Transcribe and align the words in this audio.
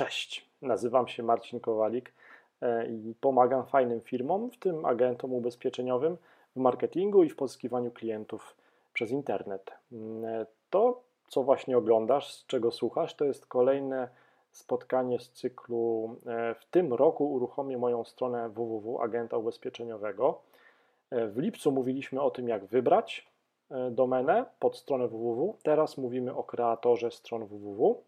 Cześć, 0.00 0.46
nazywam 0.62 1.08
się 1.08 1.22
Marcin 1.22 1.60
Kowalik 1.60 2.12
e, 2.62 2.86
i 2.86 3.14
pomagam 3.20 3.66
fajnym 3.66 4.00
firmom, 4.00 4.50
w 4.50 4.56
tym 4.56 4.84
agentom 4.84 5.32
ubezpieczeniowym, 5.32 6.16
w 6.56 6.60
marketingu 6.60 7.24
i 7.24 7.30
w 7.30 7.36
pozyskiwaniu 7.36 7.90
klientów 7.90 8.56
przez 8.92 9.10
internet. 9.10 9.70
Mm, 9.92 10.46
to, 10.70 11.00
co 11.28 11.42
właśnie 11.42 11.78
oglądasz, 11.78 12.34
z 12.34 12.46
czego 12.46 12.70
słuchasz, 12.70 13.14
to 13.14 13.24
jest 13.24 13.46
kolejne 13.46 14.08
spotkanie 14.52 15.18
z 15.18 15.30
cyklu. 15.30 16.16
E, 16.26 16.54
w 16.54 16.64
tym 16.64 16.94
roku 16.94 17.32
uruchomię 17.32 17.78
moją 17.78 18.04
stronę 18.04 18.48
www 18.48 19.02
agenta 19.02 19.36
ubezpieczeniowego. 19.36 20.40
E, 21.10 21.26
w 21.26 21.38
lipcu 21.38 21.72
mówiliśmy 21.72 22.20
o 22.20 22.30
tym, 22.30 22.48
jak 22.48 22.64
wybrać 22.64 23.30
domenę 23.90 24.44
pod 24.58 24.76
stronę 24.76 25.08
www. 25.08 25.56
Teraz 25.62 25.98
mówimy 25.98 26.34
o 26.34 26.42
kreatorze 26.42 27.10
stron 27.10 27.46
www. 27.46 28.02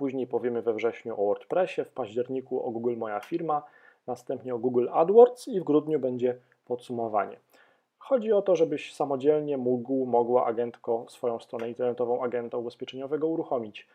Później 0.00 0.26
powiemy 0.26 0.62
we 0.62 0.74
wrześniu 0.74 1.14
o 1.20 1.26
WordPressie, 1.26 1.84
w 1.84 1.88
październiku 1.88 2.66
o 2.66 2.70
Google 2.70 2.96
Moja 2.96 3.20
Firma, 3.20 3.62
następnie 4.06 4.54
o 4.54 4.58
Google 4.58 4.88
AdWords 4.92 5.48
i 5.48 5.60
w 5.60 5.64
grudniu 5.64 5.98
będzie 5.98 6.36
podsumowanie. 6.64 7.36
Chodzi 7.98 8.32
o 8.32 8.42
to, 8.42 8.56
żebyś 8.56 8.94
samodzielnie 8.94 9.56
mógł, 9.56 10.06
mogła 10.06 10.46
agentko 10.46 11.06
swoją 11.08 11.40
stronę 11.40 11.68
internetową 11.68 12.22
agenta 12.22 12.58
ubezpieczeniowego 12.58 13.28
uruchomić. 13.28 13.88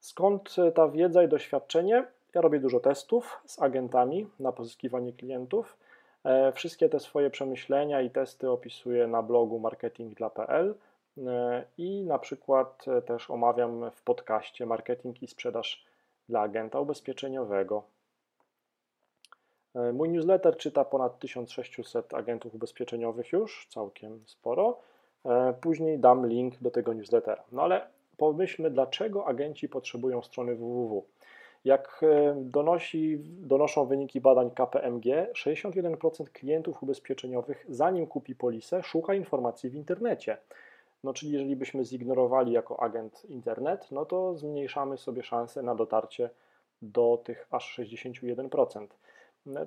Skąd 0.00 0.56
ta 0.74 0.88
wiedza 0.88 1.22
i 1.22 1.28
doświadczenie? 1.28 2.06
Ja 2.34 2.40
robię 2.40 2.60
dużo 2.60 2.80
testów 2.80 3.42
z 3.46 3.62
agentami 3.62 4.26
na 4.40 4.52
pozyskiwanie 4.52 5.12
klientów. 5.12 5.76
E, 6.24 6.52
wszystkie 6.52 6.88
te 6.88 7.00
swoje 7.00 7.30
przemyślenia 7.30 8.00
i 8.00 8.10
testy 8.10 8.50
opisuję 8.50 9.06
na 9.06 9.22
blogu 9.22 9.58
marketingdla.pl. 9.58 10.74
E, 11.18 11.64
i 11.78 12.04
na 12.04 12.18
przykład 12.18 12.84
e, 12.88 13.02
też 13.02 13.30
omawiam 13.30 13.90
w 13.90 14.02
podcaście 14.02 14.66
marketing 14.66 15.22
i 15.22 15.26
sprzedaż 15.26 15.84
dla 16.28 16.40
agenta 16.40 16.80
ubezpieczeniowego. 16.80 17.82
E, 19.74 19.92
mój 19.92 20.08
newsletter 20.08 20.56
czyta 20.56 20.84
ponad 20.84 21.18
1600 21.18 22.14
agentów 22.14 22.54
ubezpieczeniowych 22.54 23.32
już, 23.32 23.66
całkiem 23.70 24.20
sporo. 24.26 24.78
Później 25.60 25.98
dam 25.98 26.26
link 26.26 26.54
do 26.60 26.70
tego 26.70 26.92
newslettera. 26.92 27.42
No 27.52 27.62
ale 27.62 27.86
pomyślmy, 28.16 28.70
dlaczego 28.70 29.26
agenci 29.26 29.68
potrzebują 29.68 30.22
strony 30.22 30.54
www. 30.54 31.04
Jak 31.64 32.04
donosi, 32.36 33.18
donoszą 33.22 33.86
wyniki 33.86 34.20
badań 34.20 34.50
KPMG, 34.50 35.32
61% 35.32 36.24
klientów 36.32 36.82
ubezpieczeniowych, 36.82 37.66
zanim 37.68 38.06
kupi 38.06 38.34
polisę, 38.34 38.82
szuka 38.82 39.14
informacji 39.14 39.70
w 39.70 39.74
internecie. 39.74 40.36
No 41.04 41.12
czyli 41.12 41.32
jeżeli 41.32 41.56
byśmy 41.56 41.84
zignorowali 41.84 42.52
jako 42.52 42.80
agent 42.80 43.24
internet, 43.24 43.88
no 43.90 44.04
to 44.06 44.36
zmniejszamy 44.36 44.98
sobie 44.98 45.22
szanse 45.22 45.62
na 45.62 45.74
dotarcie 45.74 46.30
do 46.82 47.20
tych 47.24 47.46
aż 47.50 47.78
61%. 47.78 48.86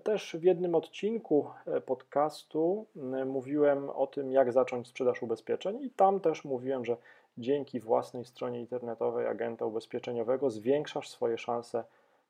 Też 0.04 0.36
w 0.40 0.44
jednym 0.44 0.76
odcinku 0.76 1.50
e, 1.66 1.82
podcastu 1.82 2.86
mówiłem 3.26 3.90
o 3.90 4.08
tym, 4.08 4.32
jak 4.32 4.52
zacząć 4.52 4.88
sprzedaż 4.88 5.24
ubezpieczeń, 5.24 5.84
i 5.84 5.90
tam 5.90 6.20
też 6.20 6.46
mówiłem, 6.46 6.86
że 6.86 6.98
dzięki 7.38 7.80
własnej 7.80 8.26
stronie 8.26 8.60
internetowej 8.60 9.28
agenta 9.28 9.66
ubezpieczeniowego 9.66 10.50
zwiększasz 10.50 11.10
swoje 11.10 11.38
szanse 11.38 11.84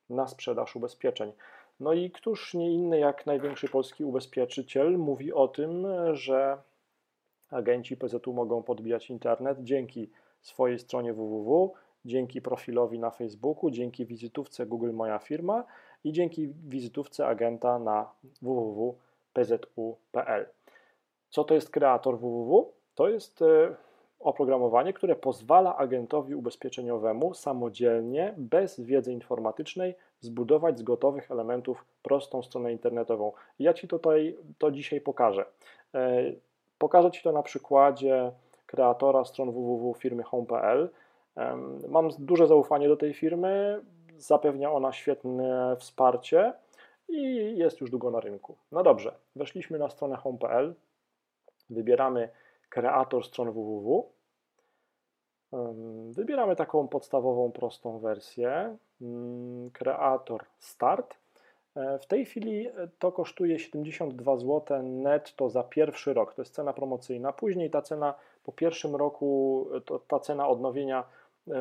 na 0.09 0.27
sprzedaż 0.27 0.75
ubezpieczeń. 0.75 1.31
No 1.79 1.93
i 1.93 2.11
któż 2.11 2.53
nie 2.53 2.73
inny 2.73 2.99
jak 2.99 3.25
największy 3.25 3.67
polski 3.67 4.05
ubezpieczyciel 4.05 4.97
mówi 4.97 5.33
o 5.33 5.47
tym, 5.47 5.87
że 6.13 6.57
agenci 7.49 7.97
PZU 7.97 8.33
mogą 8.33 8.63
podbijać 8.63 9.09
internet 9.09 9.57
dzięki 9.63 10.09
swojej 10.41 10.79
stronie 10.79 11.13
www, 11.13 11.73
dzięki 12.05 12.41
profilowi 12.41 12.99
na 12.99 13.11
Facebooku, 13.11 13.71
dzięki 13.71 14.05
wizytówce 14.05 14.65
Google 14.65 14.93
Moja 14.93 15.19
Firma 15.19 15.63
i 16.03 16.11
dzięki 16.11 16.47
wizytówce 16.47 17.27
agenta 17.27 17.79
na 17.79 18.11
www.pzu.pl. 18.41 20.45
Co 21.29 21.43
to 21.43 21.53
jest 21.53 21.69
kreator 21.69 22.19
www? 22.19 22.73
To 22.95 23.09
jest 23.09 23.41
e, 23.41 23.75
oprogramowanie, 24.19 24.93
które 24.93 25.15
pozwala 25.15 25.77
agentowi 25.77 26.35
ubezpieczeniowemu 26.35 27.33
samodzielnie, 27.33 28.33
bez 28.37 28.79
wiedzy 28.79 29.13
informatycznej, 29.13 29.95
zbudować 30.19 30.79
z 30.79 30.83
gotowych 30.83 31.31
elementów 31.31 31.85
prostą 32.01 32.43
stronę 32.43 32.71
internetową. 32.71 33.31
Ja 33.59 33.73
Ci 33.73 33.87
tutaj 33.87 34.37
to 34.57 34.71
dzisiaj 34.71 35.01
pokażę. 35.01 35.45
Pokażę 36.77 37.11
Ci 37.11 37.23
to 37.23 37.31
na 37.31 37.43
przykładzie 37.43 38.31
kreatora 38.65 39.25
stron 39.25 39.51
www 39.51 39.93
firmy 39.93 40.23
home.pl. 40.23 40.89
Mam 41.87 42.09
duże 42.19 42.47
zaufanie 42.47 42.87
do 42.87 42.97
tej 42.97 43.13
firmy, 43.13 43.81
zapewnia 44.17 44.71
ona 44.71 44.91
świetne 44.93 45.75
wsparcie 45.79 46.53
i 47.09 47.23
jest 47.57 47.81
już 47.81 47.91
długo 47.91 48.11
na 48.11 48.19
rynku. 48.19 48.57
No 48.71 48.83
dobrze, 48.83 49.15
weszliśmy 49.35 49.79
na 49.79 49.89
stronę 49.89 50.15
home.pl, 50.15 50.75
wybieramy 51.69 52.29
kreator 52.69 53.25
stron 53.25 53.51
www, 53.51 54.09
wybieramy 56.11 56.55
taką 56.55 56.87
podstawową, 56.87 57.51
prostą 57.51 57.99
wersję, 57.99 58.77
mm, 59.01 59.71
kreator 59.71 60.45
start 60.59 61.17
w 62.01 62.05
tej 62.05 62.25
chwili 62.25 62.67
e, 62.67 62.71
to 62.99 63.11
kosztuje 63.11 63.59
72 63.59 64.37
zł 64.37 64.83
netto 64.83 65.49
za 65.49 65.63
pierwszy 65.63 66.13
rok. 66.13 66.33
To 66.33 66.41
jest 66.41 66.53
cena 66.53 66.73
promocyjna. 66.73 67.33
Później 67.33 67.69
ta 67.69 67.81
cena 67.81 68.13
po 68.43 68.51
pierwszym 68.51 68.95
roku, 68.95 69.65
e, 69.75 69.81
to, 69.81 69.99
ta 69.99 70.19
cena 70.19 70.47
odnowienia 70.47 71.03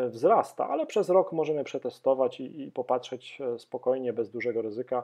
wzrasta, 0.08 0.68
ale 0.68 0.86
przez 0.86 1.08
rok 1.08 1.32
możemy 1.32 1.64
przetestować 1.64 2.40
i, 2.40 2.62
i 2.62 2.72
popatrzeć 2.72 3.38
spokojnie, 3.58 4.12
bez 4.12 4.30
dużego 4.30 4.62
ryzyka, 4.62 5.02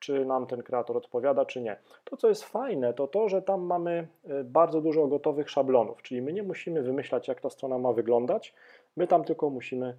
czy 0.00 0.24
nam 0.24 0.46
ten 0.46 0.62
kreator 0.62 0.96
odpowiada, 0.96 1.44
czy 1.44 1.60
nie. 1.60 1.76
To, 2.04 2.16
co 2.16 2.28
jest 2.28 2.44
fajne, 2.44 2.94
to 2.94 3.06
to, 3.06 3.28
że 3.28 3.42
tam 3.42 3.62
mamy 3.62 4.08
bardzo 4.44 4.80
dużo 4.80 5.06
gotowych 5.06 5.50
szablonów, 5.50 6.02
czyli 6.02 6.22
my 6.22 6.32
nie 6.32 6.42
musimy 6.42 6.82
wymyślać, 6.82 7.28
jak 7.28 7.40
ta 7.40 7.50
strona 7.50 7.78
ma 7.78 7.92
wyglądać, 7.92 8.54
my 8.96 9.06
tam 9.06 9.24
tylko 9.24 9.50
musimy 9.50 9.96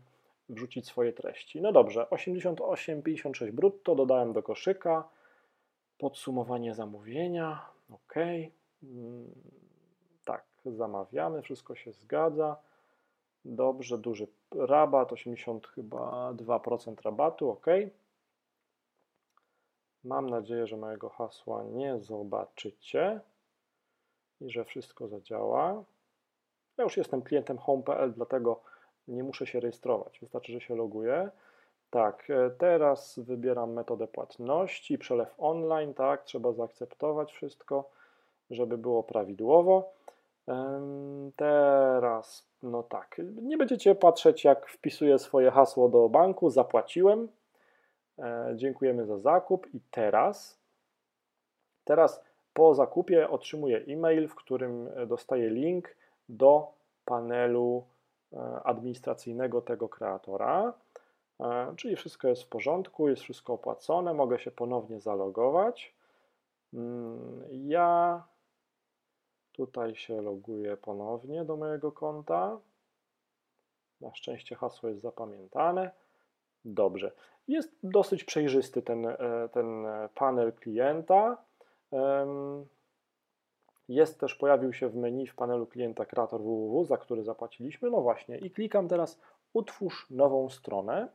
wrzucić 0.49 0.87
swoje 0.87 1.13
treści. 1.13 1.61
No 1.61 1.71
dobrze, 1.71 2.07
88,56 2.11 3.51
brutto 3.51 3.95
dodałem 3.95 4.33
do 4.33 4.43
koszyka. 4.43 5.09
Podsumowanie 5.97 6.75
zamówienia. 6.75 7.65
OK. 7.91 8.15
Mm, 8.83 9.31
tak, 10.25 10.45
zamawiamy, 10.65 11.41
wszystko 11.41 11.75
się 11.75 11.91
zgadza. 11.91 12.57
Dobrze, 13.45 13.97
duży 13.97 14.27
rabat, 14.55 15.13
80 15.13 15.67
chyba 15.67 16.33
2% 16.33 17.01
rabatu, 17.01 17.49
OK. 17.49 17.65
Mam 20.03 20.29
nadzieję, 20.29 20.67
że 20.67 20.77
mojego 20.77 21.09
hasła 21.09 21.63
nie 21.63 21.99
zobaczycie 21.99 23.19
i 24.41 24.51
że 24.51 24.65
wszystko 24.65 25.07
zadziała. 25.07 25.83
Ja 26.77 26.83
już 26.83 26.97
jestem 26.97 27.21
klientem 27.21 27.57
home.pl, 27.57 28.13
dlatego 28.13 28.61
nie 29.07 29.23
muszę 29.23 29.45
się 29.45 29.59
rejestrować, 29.59 30.19
wystarczy, 30.19 30.51
że 30.51 30.61
się 30.61 30.75
loguję. 30.75 31.29
Tak, 31.89 32.29
e, 32.29 32.49
teraz 32.49 33.19
wybieram 33.19 33.73
metodę 33.73 34.07
płatności, 34.07 34.97
przelew 34.97 35.35
online, 35.37 35.93
tak, 35.93 36.23
trzeba 36.23 36.51
zaakceptować 36.51 37.33
wszystko, 37.33 37.89
żeby 38.49 38.77
było 38.77 39.03
prawidłowo. 39.03 39.93
Teraz, 41.35 42.47
no 42.63 42.83
tak, 42.83 43.21
nie 43.41 43.57
będziecie 43.57 43.95
patrzeć, 43.95 44.43
jak 44.43 44.67
wpisuję 44.67 45.19
swoje 45.19 45.51
hasło 45.51 45.89
do 45.89 46.09
banku, 46.09 46.49
zapłaciłem, 46.49 47.27
e, 48.19 48.53
dziękujemy 48.55 49.05
za 49.05 49.17
zakup 49.17 49.67
i 49.73 49.79
teraz, 49.91 50.59
teraz 51.83 52.23
po 52.53 52.75
zakupie 52.75 53.29
otrzymuję 53.29 53.77
e-mail, 53.87 54.27
w 54.27 54.35
którym 54.35 54.89
dostaję 55.07 55.49
link 55.49 55.95
do 56.29 56.67
panelu 57.05 57.83
E, 57.83 57.92
administracyjnego 58.63 59.61
tego 59.61 59.89
kreatora, 59.89 60.73
e, 61.39 61.73
czyli 61.77 61.95
wszystko 61.95 62.27
jest 62.27 62.43
w 62.43 62.47
porządku, 62.47 63.09
jest 63.09 63.21
wszystko 63.21 63.53
opłacone, 63.53 64.13
mogę 64.13 64.39
się 64.39 64.51
ponownie 64.51 64.99
zalogować. 64.99 65.95
Mm, 66.73 67.43
ja 67.51 68.23
tutaj 69.51 69.95
się 69.95 70.21
loguję 70.21 70.77
ponownie 70.77 71.45
do 71.45 71.55
mojego 71.57 71.91
konta. 71.91 72.59
Na 74.01 74.13
szczęście 74.15 74.55
hasło 74.55 74.89
jest 74.89 75.01
zapamiętane. 75.01 75.91
Dobrze. 76.65 77.11
Jest 77.47 77.71
dosyć 77.83 78.23
przejrzysty 78.23 78.81
ten, 78.81 79.05
e, 79.05 79.17
ten 79.51 79.85
panel 80.15 80.53
klienta. 80.53 81.37
Jest 83.89 84.19
też, 84.19 84.35
pojawił 84.35 84.73
się 84.73 84.89
w 84.89 84.95
menu 84.95 85.27
w 85.27 85.35
panelu 85.35 85.67
klienta 85.67 86.05
kreator 86.05 86.41
www, 86.41 86.85
za 86.85 86.97
który 86.97 87.23
zapłaciliśmy. 87.23 87.89
No 87.91 88.01
właśnie, 88.01 88.37
i 88.37 88.51
klikam 88.51 88.87
teraz 88.87 89.19
utwórz 89.53 90.07
nową 90.09 90.49
stronę. 90.49 91.07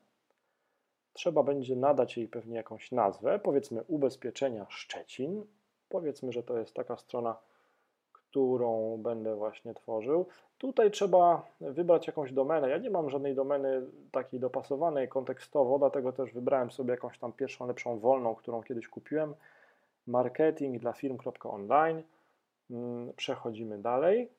Trzeba 1.12 1.42
będzie 1.42 1.76
nadać 1.76 2.16
jej 2.16 2.28
pewnie 2.28 2.56
jakąś 2.56 2.92
nazwę, 2.92 3.38
powiedzmy 3.38 3.82
ubezpieczenia 3.82 4.66
Szczecin. 4.68 5.44
Powiedzmy, 5.88 6.32
że 6.32 6.42
to 6.42 6.58
jest 6.58 6.74
taka 6.74 6.96
strona, 6.96 7.36
którą 8.12 8.96
będę 9.02 9.36
właśnie 9.36 9.74
tworzył. 9.74 10.26
Tutaj 10.58 10.90
trzeba 10.90 11.46
wybrać 11.60 12.06
jakąś 12.06 12.32
domenę. 12.32 12.68
Ja 12.68 12.78
nie 12.78 12.90
mam 12.90 13.10
żadnej 13.10 13.34
domeny 13.34 13.86
takiej 14.12 14.40
dopasowanej 14.40 15.08
kontekstowo, 15.08 15.78
dlatego 15.78 16.12
też 16.12 16.32
wybrałem 16.32 16.70
sobie 16.70 16.90
jakąś 16.90 17.18
tam 17.18 17.32
pierwszą, 17.32 17.66
lepszą, 17.66 17.98
wolną, 17.98 18.34
którą 18.34 18.62
kiedyś 18.62 18.88
kupiłem. 18.88 19.34
Marketing 20.06 20.78
dla 20.78 20.92
firm.online. 20.92 22.02
Mm, 22.70 23.12
przechodzimy 23.16 23.78
dalej. 23.78 24.30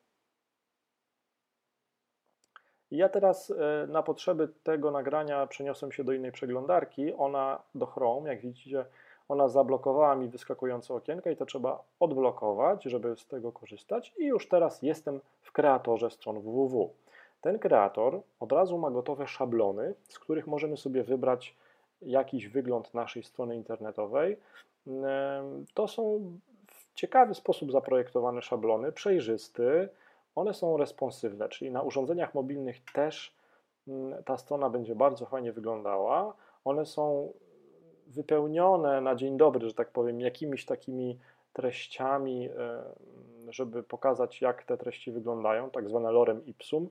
Ja 2.90 3.08
teraz 3.08 3.50
e, 3.50 3.86
na 3.86 4.02
potrzeby 4.02 4.48
tego 4.62 4.90
nagrania 4.90 5.46
przeniosłem 5.46 5.92
się 5.92 6.04
do 6.04 6.12
innej 6.12 6.32
przeglądarki. 6.32 7.14
Ona 7.14 7.62
do 7.74 7.86
Chrome, 7.86 8.28
jak 8.28 8.40
widzicie, 8.40 8.84
ona 9.28 9.48
zablokowała 9.48 10.16
mi 10.16 10.28
wyskakujące 10.28 10.94
okienka 10.94 11.30
i 11.30 11.36
to 11.36 11.46
trzeba 11.46 11.82
odblokować, 12.00 12.84
żeby 12.84 13.16
z 13.16 13.26
tego 13.26 13.52
korzystać. 13.52 14.14
I 14.18 14.26
już 14.26 14.48
teraz 14.48 14.82
jestem 14.82 15.20
w 15.42 15.52
kreatorze 15.52 16.10
stron 16.10 16.40
www. 16.40 16.90
Ten 17.40 17.58
kreator 17.58 18.20
od 18.40 18.52
razu 18.52 18.78
ma 18.78 18.90
gotowe 18.90 19.26
szablony, 19.26 19.94
z 20.08 20.18
których 20.18 20.46
możemy 20.46 20.76
sobie 20.76 21.02
wybrać 21.04 21.56
jakiś 22.02 22.48
wygląd 22.48 22.94
naszej 22.94 23.22
strony 23.22 23.56
internetowej. 23.56 24.36
To 25.74 25.88
są 25.88 26.20
ciekawy 27.00 27.34
sposób 27.34 27.72
zaprojektowane 27.72 28.42
szablony, 28.42 28.92
przejrzysty. 28.92 29.88
One 30.34 30.54
są 30.54 30.76
responsywne, 30.76 31.48
czyli 31.48 31.70
na 31.70 31.82
urządzeniach 31.82 32.34
mobilnych 32.34 32.76
też 32.92 33.34
mm, 33.88 34.22
ta 34.24 34.36
strona 34.36 34.70
będzie 34.70 34.94
bardzo 34.94 35.26
fajnie 35.26 35.52
wyglądała. 35.52 36.34
One 36.64 36.86
są 36.86 37.32
wypełnione 38.06 39.00
na 39.00 39.14
dzień 39.14 39.36
dobry, 39.36 39.68
że 39.68 39.74
tak 39.74 39.90
powiem, 39.90 40.20
jakimiś 40.20 40.64
takimi 40.64 41.18
treściami, 41.52 42.48
e, 42.48 42.82
żeby 43.48 43.82
pokazać, 43.82 44.40
jak 44.40 44.64
te 44.64 44.76
treści 44.76 45.12
wyglądają, 45.12 45.70
tak 45.70 45.88
zwane 45.88 46.10
lorem 46.10 46.46
ipsum, 46.46 46.88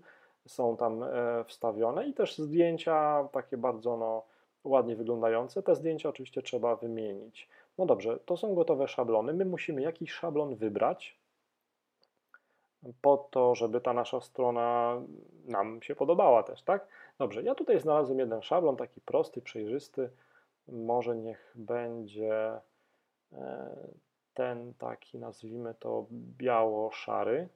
są 0.47 0.77
tam 0.77 1.03
e, 1.03 1.44
wstawione 1.44 2.07
i 2.07 2.13
też 2.13 2.38
zdjęcia 2.38 3.27
takie 3.31 3.57
bardzo 3.57 3.97
no, 3.97 4.23
ładnie 4.63 4.95
wyglądające. 4.95 5.63
Te 5.63 5.75
zdjęcia 5.75 6.09
oczywiście 6.09 6.41
trzeba 6.41 6.75
wymienić. 6.75 7.50
No 7.80 7.86
dobrze, 7.86 8.20
to 8.26 8.38
są 8.38 8.56
gotowe 8.56 8.88
szablony. 8.88 9.34
My 9.34 9.46
musimy 9.46 9.81
jakiś 9.81 10.12
szablon 10.12 10.56
wybrać 10.56 11.20
po 13.02 13.18
to, 13.18 13.56
żeby 13.56 13.81
ta 13.81 13.94
nasza 13.94 14.22
strona 14.22 15.02
nam 15.46 15.81
się 15.81 15.96
podobała 15.96 16.44
też, 16.44 16.64
tak? 16.64 16.88
Dobrze, 17.18 17.44
ja 17.44 17.56
tutaj 17.56 17.80
znalazłem 17.80 18.20
jeden 18.20 18.42
szablon, 18.42 18.76
taki 18.76 19.02
prosty, 19.02 19.42
przejrzysty, 19.42 20.10
może 20.68 21.16
niech 21.16 21.54
będzie 21.56 22.60
e, 23.34 23.70
ten 24.34 24.74
taki, 24.74 25.20
nazwijmy 25.20 25.74
to 25.80 26.06
biało-szary. 26.12 27.50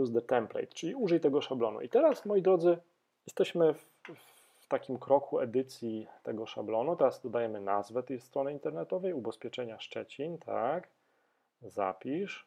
Use 0.00 0.12
the 0.12 0.22
template, 0.22 0.66
czyli 0.66 0.94
użyj 0.94 1.20
tego 1.20 1.40
szablonu. 1.40 1.80
I 1.80 1.88
teraz, 1.88 2.26
moi 2.26 2.42
drodzy, 2.42 2.78
jesteśmy 3.26 3.74
w, 3.74 3.86
w 4.14 4.33
takim 4.78 4.98
kroku 4.98 5.40
edycji 5.40 6.06
tego 6.22 6.46
szablonu. 6.46 6.96
Teraz 6.96 7.20
dodajemy 7.20 7.60
nazwę 7.60 8.02
tej 8.02 8.20
strony 8.20 8.52
internetowej, 8.52 9.12
ubezpieczenia 9.12 9.78
Szczecin, 9.80 10.38
tak, 10.38 10.88
zapisz. 11.62 12.46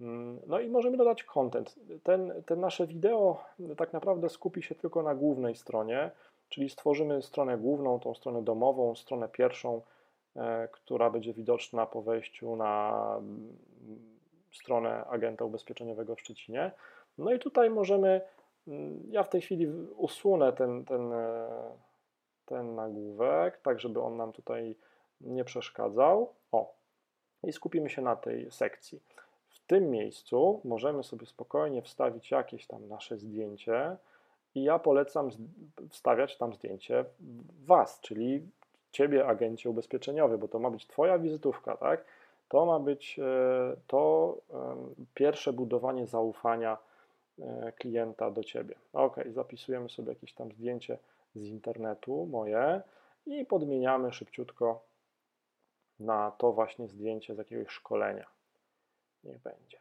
Mm, 0.00 0.40
no 0.46 0.60
i 0.60 0.68
możemy 0.68 0.96
dodać 0.96 1.24
content. 1.24 1.74
Ten, 2.02 2.42
ten 2.46 2.60
nasze 2.60 2.86
wideo 2.86 3.44
tak 3.76 3.92
naprawdę 3.92 4.28
skupi 4.28 4.62
się 4.62 4.74
tylko 4.74 5.02
na 5.02 5.14
głównej 5.14 5.56
stronie. 5.56 6.10
Czyli 6.48 6.68
stworzymy 6.68 7.22
stronę 7.22 7.58
główną, 7.58 8.00
tą 8.00 8.14
stronę 8.14 8.42
domową, 8.42 8.94
stronę 8.94 9.28
pierwszą, 9.28 9.82
e, 10.36 10.68
która 10.72 11.10
będzie 11.10 11.32
widoczna 11.32 11.86
po 11.86 12.02
wejściu 12.02 12.56
na 12.56 13.04
mm, 13.18 13.56
stronę 14.52 15.04
agenta 15.04 15.44
ubezpieczeniowego 15.44 16.14
w 16.14 16.20
Szczecinie. 16.20 16.70
No 17.18 17.32
i 17.32 17.38
tutaj 17.38 17.70
możemy, 17.70 18.20
ja 19.10 19.22
w 19.22 19.28
tej 19.28 19.40
chwili 19.40 19.66
usunę 19.96 20.52
ten, 20.52 20.84
ten, 20.84 21.12
e, 21.12 21.48
ten 22.46 22.74
nagłówek, 22.74 23.60
tak 23.60 23.80
żeby 23.80 24.02
on 24.02 24.16
nam 24.16 24.32
tutaj 24.32 24.76
nie 25.20 25.44
przeszkadzał. 25.44 26.32
O, 26.52 26.74
i 27.42 27.52
skupimy 27.52 27.90
się 27.90 28.02
na 28.02 28.16
tej 28.16 28.50
sekcji. 28.50 29.00
W 29.48 29.66
tym 29.66 29.90
miejscu 29.90 30.60
możemy 30.64 31.04
sobie 31.04 31.26
spokojnie 31.26 31.82
wstawić 31.82 32.30
jakieś 32.30 32.66
tam 32.66 32.88
nasze 32.88 33.18
zdjęcie, 33.18 33.96
i 34.56 34.62
ja 34.62 34.78
polecam 34.78 35.30
wstawiać 35.90 36.36
tam 36.36 36.54
zdjęcie 36.54 37.04
Was, 37.66 38.00
czyli 38.00 38.42
Ciebie, 38.92 39.26
agencie 39.26 39.70
ubezpieczeniowy, 39.70 40.38
bo 40.38 40.48
to 40.48 40.58
ma 40.58 40.70
być 40.70 40.86
Twoja 40.86 41.18
wizytówka, 41.18 41.76
tak? 41.76 42.04
To 42.48 42.66
ma 42.66 42.80
być 42.80 43.18
e, 43.18 43.76
to 43.86 44.34
pierwsze 45.14 45.52
budowanie 45.52 46.06
zaufania 46.06 46.78
klienta 47.78 48.30
do 48.30 48.44
Ciebie. 48.44 48.74
Ok, 48.92 49.16
zapisujemy 49.34 49.88
sobie 49.88 50.08
jakieś 50.08 50.32
tam 50.32 50.52
zdjęcie 50.52 50.98
z 51.34 51.44
internetu 51.44 52.26
moje 52.26 52.82
i 53.26 53.44
podmieniamy 53.44 54.12
szybciutko 54.12 54.84
na 56.00 56.30
to 56.30 56.52
właśnie 56.52 56.88
zdjęcie 56.88 57.34
z 57.34 57.38
jakiegoś 57.38 57.68
szkolenia. 57.68 58.26
Niech 59.24 59.38
będzie. 59.38 59.78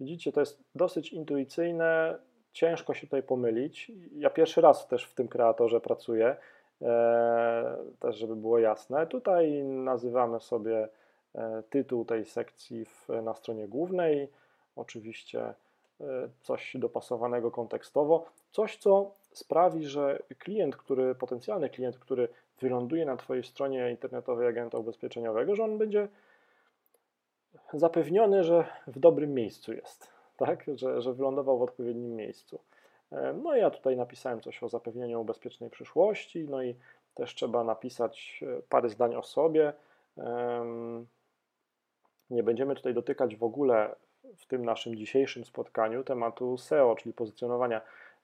Widzicie, 0.00 0.32
to 0.32 0.40
jest 0.40 0.62
dosyć 0.74 1.12
intuicyjne, 1.12 2.18
ciężko 2.52 2.94
się 2.94 3.06
tutaj 3.06 3.22
pomylić. 3.22 3.92
Ja 4.12 4.30
pierwszy 4.30 4.60
raz 4.60 4.88
też 4.88 5.04
w 5.04 5.14
tym 5.14 5.28
kreatorze 5.28 5.80
pracuję, 5.80 6.36
e, 6.82 7.76
też 8.00 8.16
żeby 8.16 8.36
było 8.36 8.58
jasne. 8.58 9.06
Tutaj 9.06 9.64
nazywamy 9.64 10.40
sobie 10.40 10.88
e, 11.34 11.62
tytuł 11.70 12.04
tej 12.04 12.24
sekcji 12.24 12.86
na 13.22 13.34
stronie 13.34 13.68
głównej, 13.68 14.28
oczywiście 14.76 15.40
e, 15.40 15.54
coś 16.42 16.76
dopasowanego 16.78 17.50
kontekstowo, 17.50 18.26
coś 18.50 18.76
co 18.76 19.14
sprawi, 19.32 19.86
że 19.86 20.22
klient, 20.38 20.76
który, 20.76 21.14
potencjalny 21.14 21.70
klient, 21.70 21.98
który 21.98 22.28
wyląduje 22.60 23.04
na 23.04 23.16
Twojej 23.16 23.44
stronie 23.44 23.90
internetowej 23.90 24.48
agenta 24.48 24.78
ubezpieczeniowego, 24.78 25.56
że 25.56 25.64
on 25.64 25.78
będzie 25.78 26.08
zapewniony, 27.72 28.44
że 28.44 28.64
w 28.86 28.98
dobrym 28.98 29.34
miejscu 29.34 29.72
jest 29.72 30.10
tak, 30.36 30.64
że, 30.74 31.02
że 31.02 31.14
wylądował 31.14 31.58
w 31.58 31.62
odpowiednim 31.62 32.16
miejscu. 32.16 32.60
E, 33.12 33.32
no 33.42 33.56
ja 33.56 33.70
tutaj 33.70 33.96
napisałem 33.96 34.40
coś 34.40 34.62
o 34.62 34.68
zapewnieniu 34.68 35.24
bezpiecznej 35.24 35.70
przyszłości, 35.70 36.46
no 36.48 36.62
i 36.62 36.74
też 37.14 37.34
trzeba 37.34 37.64
napisać 37.64 38.44
e, 38.58 38.62
parę 38.68 38.88
zdań 38.88 39.14
o 39.14 39.22
sobie. 39.22 39.72
Nie 42.30 42.42
będziemy 42.42 42.74
tutaj 42.74 42.94
dotykać 42.94 43.36
w 43.36 43.44
ogóle 43.44 43.94
w 44.36 44.46
tym 44.46 44.64
naszym 44.64 44.96
dzisiejszym 44.96 45.44
spotkaniu 45.44 46.04
tematu 46.04 46.58
SEO, 46.58 46.94
czyli 46.94 47.12
pozycjonowania. 47.12 47.80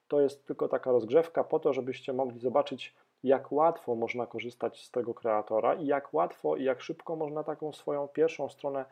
To 0.07 0.21
jest 0.21 0.45
tylko 0.47 0.67
taka 0.67 0.91
rozgrzewka 0.91 1.43
po 1.43 1.59
to, 1.59 1.73
żebyście 1.73 2.13
mogli 2.13 2.39
zobaczyć, 2.39 2.95
jak 3.23 3.51
łatwo 3.51 3.95
można 3.95 4.25
korzystać 4.25 4.85
z 4.85 4.91
tego 4.91 5.13
kreatora 5.13 5.75
i 5.75 5.85
jak 5.85 6.13
łatwo 6.13 6.55
i 6.55 6.63
jak 6.63 6.81
szybko 6.81 7.15
można 7.15 7.43
taką 7.43 7.73
swoją 7.73 8.07
pierwszą 8.07 8.49
stronę 8.49 8.85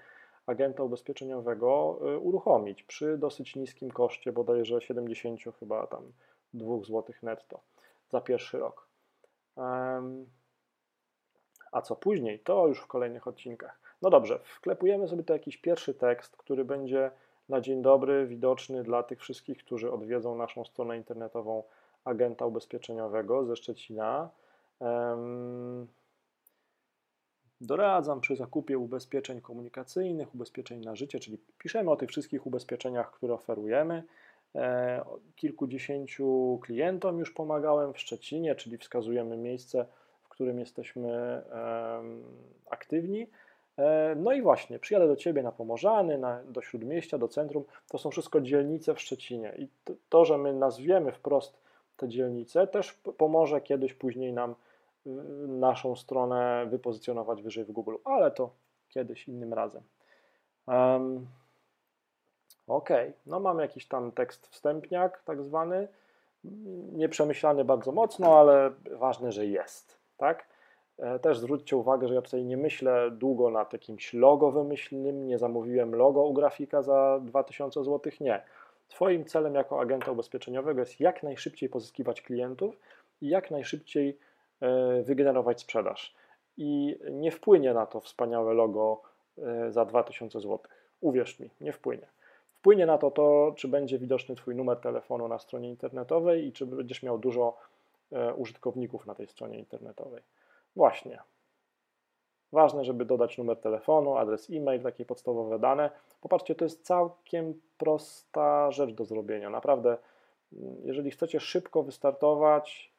agenta 0.46 0.84
ubezpieczeniowego 0.84 2.00
y, 2.16 2.20
uruchomić 2.20 2.84
przy 2.84 3.18
dosyć 3.18 3.56
niskim 3.56 3.92
koszcie, 3.92 4.32
bodajże 4.32 4.82
70 4.82 5.40
chyba 5.60 5.88
tam 5.88 6.12
2 6.54 6.78
zł 6.78 7.04
netto 7.24 7.60
za 8.12 8.22
pierwszy 8.22 8.60
rok. 8.60 8.88
A 11.72 11.82
co 11.82 11.96
później, 11.96 12.40
to 12.40 12.68
już 12.68 12.80
w 12.80 12.88
kolejnych 12.88 13.28
odcinkach. 13.28 13.85
No 14.06 14.12
dobrze, 14.12 14.40
wklepujemy 14.44 15.08
sobie 15.08 15.24
tu 15.24 15.34
jakiś 15.34 15.58
pierwszy 15.58 15.94
tekst, 15.94 16.38
który 16.38 16.66
będzie 16.66 17.12
na 17.50 17.62
dzień 17.62 17.82
dobry 17.82 18.28
widoczny 18.28 18.84
dla 18.84 19.04
tych 19.04 19.20
wszystkich, 19.20 19.58
którzy 19.58 19.92
odwiedzą 19.92 20.36
naszą 20.36 20.66
stronę 20.66 20.98
internetową 20.98 21.64
agenta 22.04 22.46
ubezpieczeniowego 22.46 23.46
ze 23.46 23.56
Szczecina. 23.56 24.30
Doradzam 27.62 28.22
przy 28.22 28.36
zakupie 28.36 28.78
ubezpieczeń 28.78 29.42
komunikacyjnych, 29.42 30.36
ubezpieczeń 30.36 30.80
na 30.80 30.96
życie, 30.96 31.20
czyli 31.20 31.38
piszemy 31.58 31.92
o 31.92 31.96
tych 31.96 32.10
wszystkich 32.10 32.48
ubezpieczeniach, 32.48 33.12
które 33.12 33.34
oferujemy. 33.34 34.04
E, 34.56 35.06
kilkudziesięciu 35.36 36.60
klientom 36.64 37.20
już 37.20 37.32
pomagałem 37.32 37.94
w 37.94 38.00
Szczecinie, 38.00 38.56
czyli 38.56 38.78
wskazujemy 38.78 39.38
miejsce, 39.38 39.86
w 40.22 40.30
którym 40.30 40.60
jesteśmy 40.60 41.42
aktywni. 42.70 43.28
E, 43.78 44.16
no 44.18 44.32
i 44.32 44.42
właśnie, 44.42 44.80
przyjadę 44.80 45.08
do 45.08 45.16
Ciebie 45.16 45.44
na 45.44 45.52
Pomorzany, 45.52 46.18
na, 46.18 46.44
do 46.44 46.62
Śródmieścia, 46.62 47.18
do 47.18 47.28
centrum. 47.28 47.64
To 47.88 47.98
są 47.98 48.12
wszystko 48.12 48.42
dzielnice 48.42 48.94
w 48.94 49.02
Szczecinie. 49.02 49.54
I 49.58 49.68
to, 49.84 49.94
to, 50.10 50.26
że 50.26 50.38
my 50.38 50.54
nazwiemy 50.54 51.12
wprost 51.12 51.58
te 51.98 52.10
dzielnice, 52.10 52.68
też 52.68 52.94
pomoże 53.18 53.62
kiedyś 53.62 53.94
później 53.94 54.34
nam 54.34 54.56
naszą 55.48 55.96
stronę 55.96 56.66
wypozycjonować 56.70 57.42
wyżej 57.42 57.66
w 57.66 57.72
Google, 57.72 57.96
ale 58.04 58.32
to 58.32 58.50
kiedyś 58.90 59.28
innym 59.28 59.54
razem. 59.54 59.84
Um, 60.68 61.28
ok, 62.68 62.90
no 63.26 63.40
mam 63.40 63.60
jakiś 63.60 63.88
tam 63.88 64.12
tekst 64.12 64.48
wstępniak, 64.48 65.24
tak 65.24 65.44
zwany, 65.44 65.88
nieprzemyślany 66.94 67.66
bardzo 67.66 67.92
mocno, 67.92 68.40
ale 68.40 68.72
ważne, 68.92 69.32
że 69.32 69.46
jest, 69.46 69.98
tak? 70.18 70.48
E, 71.00 71.20
też 71.20 71.40
zwróćcie 71.40 71.78
uwagę, 71.78 72.08
że 72.08 72.14
ja 72.14 72.22
tutaj 72.22 72.46
nie 72.46 72.58
myślę 72.58 73.12
długo 73.12 73.50
nad 73.50 73.74
jakimś 73.74 74.14
logo 74.14 74.52
wymyślnym, 74.52 75.28
nie 75.28 75.38
zamówiłem 75.38 75.96
logo 75.96 76.24
u 76.24 76.34
grafika 76.34 76.82
za 76.82 77.20
2000 77.24 77.84
zł, 77.84 78.12
nie. 78.20 78.42
Twoim 78.88 79.26
celem 79.26 79.56
jako 79.56 79.82
agenta 79.82 80.12
ubezpieczeniowego 80.12 80.80
jest 80.80 81.00
jak 81.00 81.24
najszybciej 81.24 81.70
pozyskiwać 81.70 82.22
klientów 82.22 82.80
i 83.22 83.30
jak 83.30 83.52
najszybciej 83.52 84.18
e, 84.62 85.02
wygenerować 85.04 85.62
sprzedaż. 85.62 86.16
I 86.58 87.00
nie 87.12 87.32
wpłynie 87.32 87.74
na 87.74 87.86
to 87.86 88.00
wspaniałe 88.00 88.54
logo 88.54 89.02
e, 89.38 89.72
za 89.72 89.86
2000 89.86 90.40
zł. 90.40 90.60
Uwierz 91.02 91.40
mi, 91.40 91.50
nie 91.62 91.74
wpłynie. 91.74 92.08
Wpłynie 92.52 92.86
na 92.86 92.98
to 92.98 93.12
to, 93.12 93.54
czy 93.58 93.68
będzie 93.68 94.00
widoczny 94.00 94.36
Twój 94.36 94.56
numer 94.56 94.78
telefonu 94.78 95.28
na 95.28 95.40
stronie 95.40 95.70
internetowej 95.70 96.48
i 96.48 96.52
czy 96.52 96.66
będziesz 96.66 97.04
miał 97.04 97.18
dużo 97.18 97.58
użytkowników 98.36 99.06
na 99.06 99.16
tej 99.16 99.28
stronie 99.28 99.60
internetowej. 99.60 100.22
Właśnie. 100.76 101.22
Ważne, 102.52 102.86
żeby 102.86 103.06
dodać 103.06 103.38
numer 103.38 103.62
telefonu, 103.62 104.18
adres 104.18 104.50
e-mail, 104.50 104.84
takie 104.84 105.06
podstawowe 105.06 105.60
dane. 105.60 105.90
Popatrzcie, 106.22 106.56
to 106.56 106.66
jest 106.66 106.86
całkiem 106.86 107.62
prosta 107.78 108.72
rzecz 108.72 108.92
do 108.92 109.06
zrobienia. 109.06 109.50
Naprawdę, 109.50 109.98
jeżeli 110.84 111.12
chcecie 111.12 111.40
szybko 111.40 111.84
wystartować, 111.84 112.96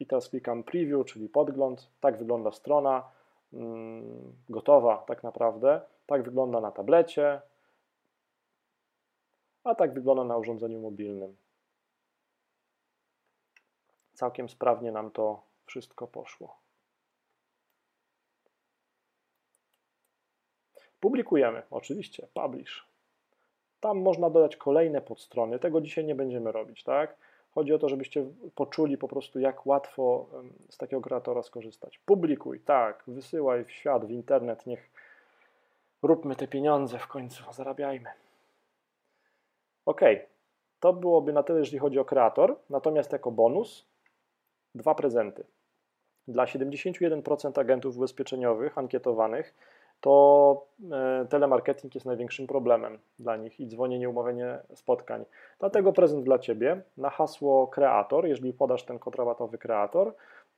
i 0.00 0.06
teraz 0.06 0.28
klikam 0.28 0.64
preview, 0.64 1.06
czyli 1.06 1.28
podgląd, 1.28 1.90
tak 2.00 2.18
wygląda 2.18 2.52
strona, 2.52 3.10
mm, 3.52 4.32
gotowa 4.48 5.04
tak 5.06 5.22
naprawdę, 5.22 5.80
tak 6.06 6.22
wygląda 6.22 6.60
na 6.60 6.72
tablecie, 6.72 7.40
a 9.64 9.74
tak 9.74 9.94
wygląda 9.94 10.24
na 10.24 10.36
urządzeniu 10.36 10.80
mobilnym. 10.80 11.36
Całkiem 14.14 14.48
sprawnie 14.48 14.92
nam 14.92 15.10
to 15.10 15.42
wszystko 15.66 16.06
poszło. 16.06 16.61
Publikujemy, 21.02 21.62
oczywiście, 21.70 22.26
publish. 22.34 22.86
Tam 23.80 24.02
można 24.02 24.30
dodać 24.30 24.56
kolejne 24.56 25.00
podstrony, 25.00 25.58
tego 25.58 25.80
dzisiaj 25.80 26.04
nie 26.04 26.14
będziemy 26.14 26.52
robić, 26.52 26.84
tak? 26.84 27.16
Chodzi 27.54 27.74
o 27.74 27.78
to, 27.78 27.88
żebyście 27.88 28.26
poczuli 28.54 28.98
po 28.98 29.08
prostu, 29.08 29.40
jak 29.40 29.66
łatwo 29.66 30.26
z 30.68 30.76
takiego 30.76 31.02
kreatora 31.02 31.42
skorzystać. 31.42 31.98
Publikuj, 31.98 32.60
tak, 32.60 33.02
wysyłaj 33.06 33.64
w 33.64 33.70
świat, 33.70 34.04
w 34.06 34.10
internet, 34.10 34.66
niech 34.66 34.90
róbmy 36.02 36.36
te 36.36 36.48
pieniądze 36.48 36.98
w 36.98 37.06
końcu, 37.06 37.52
zarabiajmy. 37.52 38.10
Ok, 39.86 40.00
to 40.80 40.92
byłoby 40.92 41.32
na 41.32 41.42
tyle, 41.42 41.58
jeżeli 41.58 41.78
chodzi 41.78 41.98
o 41.98 42.04
kreator. 42.04 42.56
Natomiast 42.70 43.12
jako 43.12 43.30
bonus 43.30 43.86
dwa 44.74 44.94
prezenty. 44.94 45.44
Dla 46.28 46.44
71% 46.44 47.60
agentów 47.60 47.96
ubezpieczeniowych 47.96 48.78
ankietowanych 48.78 49.54
to 50.02 50.66
e, 50.92 51.26
telemarketing 51.28 51.94
jest 51.94 52.06
największym 52.06 52.46
problemem 52.46 52.98
dla 53.18 53.36
nich 53.36 53.60
i 53.60 53.66
dzwonienie, 53.66 54.08
umawianie 54.08 54.58
spotkań. 54.74 55.24
Dlatego 55.58 55.92
prezent 55.92 56.24
dla 56.24 56.38
Ciebie 56.38 56.82
na 56.96 57.10
hasło 57.10 57.66
kreator, 57.66 58.26
jeżeli 58.26 58.52
podasz 58.52 58.84
ten 58.84 58.98
kod 58.98 59.16
rabatowy 59.16 59.58
kreator, 59.58 60.14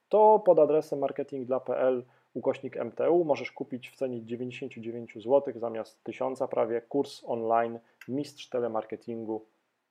to 0.08 0.38
pod 0.38 0.58
adresem 0.58 0.98
marketingdla.pl 0.98 2.04
ukośnik 2.34 2.76
MTU 2.84 3.24
możesz 3.24 3.52
kupić 3.52 3.90
w 3.90 3.96
cenie 3.96 4.22
99 4.24 5.14
zł 5.14 5.54
zamiast 5.56 6.04
1000 6.04 6.38
prawie 6.50 6.80
kurs 6.80 7.22
online 7.26 7.78
Mistrz 8.08 8.48
Telemarketingu 8.48 9.46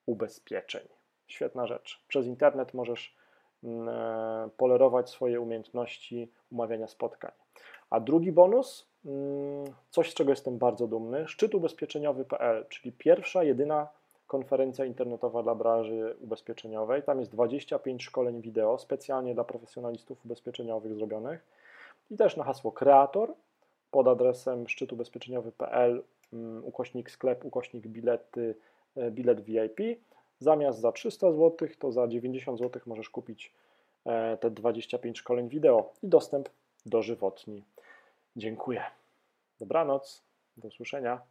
Ubezpieczeń. 0.06 0.88
Świetna 1.28 1.68
rzecz. 1.68 2.04
Przez 2.08 2.26
internet 2.26 2.74
możesz 2.74 3.16
mm, 3.64 3.90
e, 3.90 4.50
polerować 4.58 5.10
swoje 5.10 5.42
umiejętności 5.42 6.32
umawiania 6.52 6.88
spotkań. 6.88 7.32
A 7.90 8.00
drugi 8.00 8.32
bonus 8.32 8.93
coś, 9.90 10.12
z 10.12 10.14
czego 10.14 10.30
jestem 10.30 10.58
bardzo 10.58 10.88
dumny, 10.88 11.28
szczyt 11.28 11.56
ubezpieczeniowy.pl, 11.56 12.66
czyli 12.70 12.92
pierwsza, 12.92 13.44
jedyna 13.44 13.88
konferencja 14.28 14.86
internetowa 14.86 15.44
dla 15.44 15.56
branży 15.56 16.16
ubezpieczeniowej. 16.20 17.04
Tam 17.04 17.20
jest 17.20 17.32
25 17.32 18.04
szkoleń 18.04 18.42
wideo 18.42 18.78
specjalnie 18.78 19.34
dla 19.34 19.44
profesjonalistów 19.44 20.26
ubezpieczeniowych 20.26 20.96
zrobionych 20.96 21.46
i 22.12 22.18
też 22.18 22.38
na 22.38 22.44
hasło 22.44 22.72
kreator 22.72 23.34
pod 23.92 24.08
adresem 24.08 24.68
szczytubezpieczeniowy.pl 24.68 26.04
mm, 26.34 26.66
ukośnik 26.66 27.12
sklep, 27.12 27.46
ukośnik 27.46 27.88
bilety, 27.88 28.56
e, 28.96 29.12
bilet 29.12 29.42
VIP. 29.42 29.80
Zamiast 30.40 30.80
za 30.80 30.92
300 30.92 31.32
zł, 31.32 31.68
to 31.80 31.92
za 31.92 32.08
90 32.08 32.60
zł 32.60 32.82
możesz 32.86 33.10
kupić 33.10 33.54
e, 34.06 34.38
te 34.38 34.52
25 34.52 35.20
szkoleń 35.20 35.50
wideo 35.50 35.94
i 36.04 36.08
dostęp 36.08 36.50
dożywotni. 36.86 37.64
Dziękuję. 38.36 38.84
Dobranoc. 39.60 40.24
Do 40.58 40.68
usłyszenia. 40.68 41.22